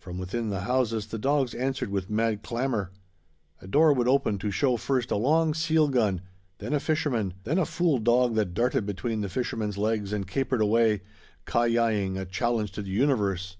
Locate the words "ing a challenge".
12.04-12.72